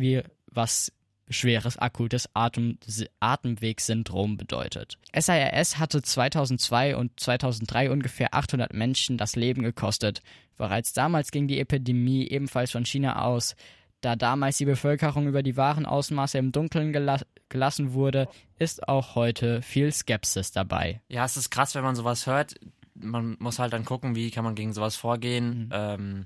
was 0.52 0.92
schweres 1.30 1.78
akutes 1.78 2.30
Atem 2.34 2.78
Atemwegssyndrom 3.20 4.38
bedeutet. 4.38 4.98
SARS 5.18 5.78
hatte 5.78 6.02
2002 6.02 6.96
und 6.96 7.20
2003 7.20 7.92
ungefähr 7.92 8.34
800 8.34 8.74
Menschen 8.74 9.18
das 9.18 9.36
Leben 9.36 9.64
gekostet. 9.64 10.22
Bereits 10.58 10.94
damals 10.94 11.32
ging 11.32 11.48
die 11.48 11.60
Epidemie 11.60 12.28
ebenfalls 12.28 12.72
von 12.72 12.86
China 12.86 13.24
aus. 13.24 13.56
Da 14.02 14.16
damals 14.16 14.58
die 14.58 14.66
Bevölkerung 14.66 15.28
über 15.28 15.42
die 15.42 15.58
wahren 15.58 15.86
Ausmaße 15.86 16.38
im 16.38 16.52
Dunkeln 16.52 16.94
gela 16.94 17.20
gelassen 17.50 17.94
wurde, 17.94 18.28
ist 18.60 18.88
auch 18.88 19.16
heute 19.16 19.62
viel 19.62 19.92
Skepsis 19.92 20.52
dabei. 20.52 21.02
Ja, 21.08 21.26
es 21.26 21.38
ist 21.38 21.50
krass, 21.50 21.76
wenn 21.76 21.84
man 21.84 21.96
sowas 21.96 22.28
hört. 22.28 22.56
Man 22.94 23.38
muss 23.40 23.60
halt 23.60 23.74
dann 23.74 23.86
gucken, 23.86 24.16
wie 24.16 24.32
kann 24.32 24.44
man 24.44 24.56
gegen 24.56 24.74
sowas 24.74 24.96
vorgehen. 24.96 25.66
Mhm. 25.66 25.70
Ähm, 25.72 26.26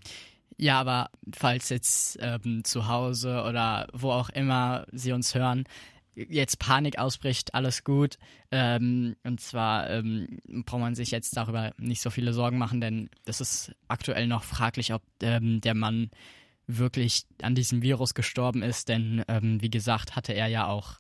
ja, 0.58 0.80
aber 0.80 1.10
falls 1.34 1.70
jetzt 1.70 2.18
ähm, 2.22 2.64
zu 2.64 2.88
Hause 2.88 3.44
oder 3.44 3.88
wo 3.94 4.12
auch 4.12 4.30
immer 4.30 4.86
Sie 4.92 5.12
uns 5.12 5.34
hören, 5.36 5.66
jetzt 6.16 6.60
Panik 6.60 7.00
ausbricht, 7.00 7.54
alles 7.54 7.84
gut. 7.84 8.18
Ähm, 8.52 9.16
und 9.24 9.40
zwar 9.40 9.90
ähm, 9.90 10.40
braucht 10.66 10.82
man 10.82 10.96
sich 10.96 11.12
jetzt 11.12 11.36
darüber 11.38 11.72
nicht 11.78 12.02
so 12.02 12.10
viele 12.10 12.34
Sorgen 12.34 12.58
machen, 12.58 12.82
denn 12.82 13.10
es 13.26 13.42
ist 13.42 13.74
aktuell 13.88 14.28
noch 14.28 14.44
fraglich, 14.44 14.94
ob 14.94 15.02
ähm, 15.22 15.62
der 15.62 15.74
Mann 15.74 16.12
wirklich 16.68 17.26
an 17.42 17.56
diesem 17.56 17.82
Virus 17.82 18.14
gestorben 18.14 18.62
ist, 18.62 18.90
denn 18.90 19.24
ähm, 19.28 19.62
wie 19.62 19.70
gesagt 19.70 20.16
hatte 20.16 20.34
er 20.34 20.48
ja 20.48 20.68
auch 20.68 21.00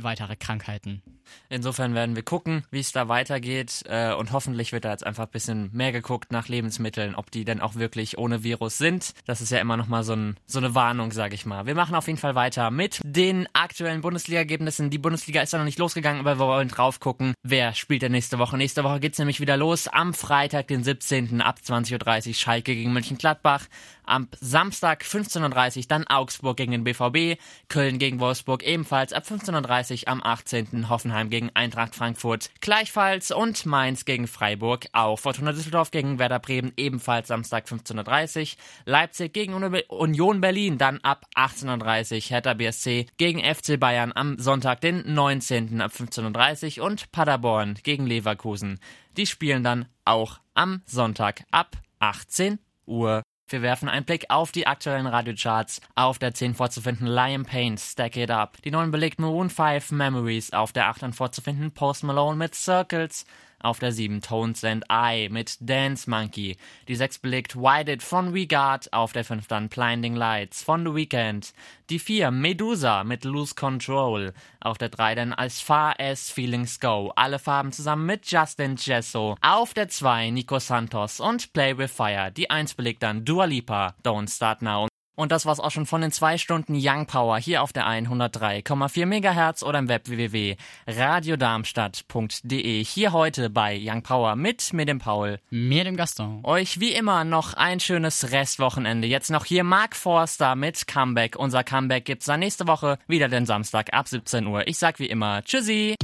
weitere 0.00 0.36
Krankheiten. 0.36 1.02
Insofern 1.48 1.94
werden 1.94 2.16
wir 2.16 2.22
gucken, 2.22 2.64
wie 2.70 2.80
es 2.80 2.92
da 2.92 3.08
weitergeht 3.08 3.84
äh, 3.86 4.12
und 4.14 4.32
hoffentlich 4.32 4.72
wird 4.72 4.84
da 4.84 4.90
jetzt 4.90 5.04
einfach 5.06 5.24
ein 5.24 5.30
bisschen 5.30 5.70
mehr 5.72 5.92
geguckt 5.92 6.32
nach 6.32 6.48
Lebensmitteln, 6.48 7.14
ob 7.14 7.30
die 7.30 7.44
denn 7.44 7.60
auch 7.60 7.74
wirklich 7.74 8.18
ohne 8.18 8.42
Virus 8.42 8.78
sind. 8.78 9.14
Das 9.26 9.40
ist 9.40 9.50
ja 9.50 9.58
immer 9.58 9.76
noch 9.76 9.86
mal 9.86 10.02
so, 10.02 10.14
ein, 10.14 10.36
so 10.46 10.58
eine 10.58 10.74
Warnung, 10.74 11.12
sage 11.12 11.34
ich 11.34 11.46
mal. 11.46 11.66
Wir 11.66 11.74
machen 11.74 11.94
auf 11.94 12.06
jeden 12.06 12.18
Fall 12.18 12.34
weiter 12.34 12.70
mit 12.70 13.00
den 13.04 13.48
aktuellen 13.52 14.00
Bundesliga-Ergebnissen. 14.00 14.90
Die 14.90 14.98
Bundesliga 14.98 15.42
ist 15.42 15.52
ja 15.52 15.58
noch 15.58 15.66
nicht 15.66 15.78
losgegangen, 15.78 16.20
aber 16.20 16.38
wir 16.38 16.46
wollen 16.46 16.68
drauf 16.68 17.00
gucken, 17.00 17.34
wer 17.42 17.74
spielt 17.74 18.02
denn 18.02 18.12
nächste 18.12 18.38
Woche. 18.38 18.56
Nächste 18.56 18.84
Woche 18.84 19.00
geht's 19.00 19.18
nämlich 19.18 19.40
wieder 19.40 19.56
los 19.56 19.88
am 19.88 20.14
Freitag, 20.14 20.68
den 20.68 20.84
17. 20.84 21.40
ab 21.40 21.58
20.30 21.64 22.28
Uhr 22.28 22.34
Schalke 22.34 22.74
gegen 22.74 22.92
Mönchengladbach. 22.92 23.66
Am 24.04 24.28
Samstag 24.40 25.04
15.30 25.04 25.76
Uhr 25.76 25.84
dann 25.88 26.06
Augsburg 26.06 26.56
gegen 26.56 26.72
den 26.72 26.84
BVB, 26.84 27.40
Köln 27.68 27.98
gegen 27.98 28.18
Wolfsburg 28.18 28.64
ebenfalls 28.64 29.12
ab 29.12 29.24
15.30 29.28 29.52
Uhr 29.54 29.62
am 30.06 30.22
18. 30.22 30.88
Hoffenheim 30.88 31.28
gegen 31.28 31.50
Eintracht 31.54 31.94
Frankfurt 31.94 32.50
gleichfalls 32.60 33.30
und 33.30 33.66
Mainz 33.66 34.04
gegen 34.04 34.26
Freiburg 34.26 34.86
auch. 34.92 35.18
Fortuna 35.18 35.52
Düsseldorf 35.52 35.90
gegen 35.90 36.18
Werder 36.18 36.38
Bremen 36.38 36.72
ebenfalls 36.76 37.28
Samstag 37.28 37.66
15.30 37.66 38.40
Uhr. 38.40 38.46
Leipzig 38.86 39.32
gegen 39.32 39.54
Union 39.54 40.40
Berlin 40.40 40.78
dann 40.78 40.98
ab 41.00 41.26
18.30 41.36 42.14
Uhr. 42.14 42.20
Hertha 42.30 42.54
BSC 42.54 43.06
gegen 43.18 43.40
FC 43.40 43.78
Bayern 43.78 44.12
am 44.14 44.38
Sonntag 44.38 44.80
den 44.80 45.12
19. 45.12 45.80
ab 45.80 45.92
15.30 45.92 46.78
Uhr 46.78 46.86
und 46.86 47.10
Paderborn 47.12 47.74
gegen 47.82 48.06
Leverkusen. 48.06 48.78
Die 49.16 49.26
spielen 49.26 49.64
dann 49.64 49.86
auch 50.04 50.40
am 50.54 50.82
Sonntag 50.86 51.44
ab 51.50 51.76
18 51.98 52.58
Uhr. 52.86 53.22
Wir 53.48 53.62
werfen 53.62 53.88
einen 53.88 54.06
Blick 54.06 54.26
auf 54.28 54.52
die 54.52 54.66
aktuellen 54.66 55.06
Radiocharts. 55.06 55.80
Auf 55.94 56.18
der 56.18 56.32
10 56.34 56.54
vorzufinden 56.54 57.06
Lion 57.06 57.44
Paint, 57.44 57.80
Stack 57.80 58.16
It 58.16 58.30
Up. 58.30 58.60
Die 58.62 58.70
9 58.70 58.90
belegt 58.90 59.18
Maroon 59.18 59.50
5 59.50 59.90
Memories. 59.90 60.52
Auf 60.52 60.72
der 60.72 60.88
8 60.88 61.02
dann 61.02 61.12
vorzufinden 61.12 61.72
Post 61.72 62.04
Malone 62.04 62.36
mit 62.36 62.54
Circles. 62.54 63.26
Auf 63.62 63.78
der 63.78 63.92
7 63.92 64.20
Tones 64.20 64.64
and 64.64 64.84
I 64.90 65.28
mit 65.30 65.56
Dance 65.60 66.08
Monkey. 66.08 66.56
Die 66.88 66.96
6 66.96 67.20
belegt 67.20 67.56
Why 67.56 67.84
Did 67.84 68.02
von 68.02 68.32
Got. 68.48 68.92
Auf 68.92 69.12
der 69.12 69.24
5 69.24 69.46
dann 69.46 69.68
Blinding 69.68 70.16
Lights 70.16 70.62
von 70.62 70.84
The 70.84 70.94
Weeknd. 70.94 71.52
Die 71.90 71.98
4 71.98 72.30
Medusa 72.30 73.04
mit 73.04 73.24
Lose 73.24 73.54
Control. 73.54 74.32
Auf 74.60 74.78
der 74.78 74.88
3 74.88 75.14
dann 75.14 75.32
As 75.32 75.60
Far 75.60 75.94
As 75.98 76.30
Feelings 76.30 76.80
Go. 76.80 77.12
Alle 77.16 77.38
Farben 77.38 77.72
zusammen 77.72 78.06
mit 78.06 78.30
Justin 78.30 78.76
Jesso. 78.76 79.36
Auf 79.40 79.74
der 79.74 79.88
2 79.88 80.30
Nico 80.30 80.58
Santos 80.58 81.20
und 81.20 81.52
Play 81.52 81.76
With 81.78 81.92
Fire. 81.92 82.30
Die 82.30 82.50
1 82.50 82.74
belegt 82.74 83.02
dann 83.02 83.24
Dua 83.24 83.44
Lipa. 83.44 83.94
Don't 84.04 84.34
Start 84.34 84.62
Now. 84.62 84.91
Und 85.14 85.30
das 85.30 85.44
war's 85.44 85.60
auch 85.60 85.70
schon 85.70 85.84
von 85.84 86.00
den 86.00 86.10
zwei 86.10 86.38
Stunden 86.38 86.74
Young 86.74 87.04
Power 87.06 87.36
hier 87.38 87.62
auf 87.62 87.70
der 87.72 87.86
103,4 87.86 89.06
MHz 89.06 89.62
oder 89.62 89.78
im 89.78 89.88
Web 89.88 90.08
www.radiodarmstadt.de. 90.08 92.82
Hier 92.82 93.12
heute 93.12 93.50
bei 93.50 93.78
Young 93.78 94.02
Power 94.02 94.36
mit 94.36 94.72
mir 94.72 94.86
dem 94.86 94.98
Paul. 94.98 95.38
Mir 95.50 95.84
dem 95.84 95.96
Gaston. 95.96 96.40
Euch 96.44 96.80
wie 96.80 96.92
immer 96.92 97.24
noch 97.24 97.52
ein 97.54 97.78
schönes 97.78 98.32
Restwochenende. 98.32 99.06
Jetzt 99.06 99.30
noch 99.30 99.44
hier 99.44 99.64
Mark 99.64 99.96
Forster 99.96 100.56
mit 100.56 100.86
Comeback. 100.86 101.36
Unser 101.36 101.62
Comeback 101.62 102.06
gibt's 102.06 102.24
dann 102.26 102.40
nächste 102.40 102.66
Woche 102.66 102.98
wieder 103.06 103.28
den 103.28 103.44
Samstag 103.44 103.92
ab 103.92 104.08
17 104.08 104.46
Uhr. 104.46 104.66
Ich 104.66 104.78
sag 104.78 104.98
wie 104.98 105.06
immer 105.06 105.44
Tschüssi. 105.44 105.94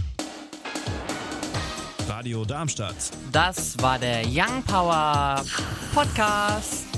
Radio 2.06 2.44
Darmstadt. 2.44 3.10
Das 3.32 3.80
war 3.80 3.98
der 3.98 4.22
Young 4.26 4.62
Power 4.64 5.42
Podcast. 5.94 6.97